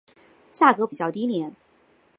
[0.51, 1.55] 价格比较低廉。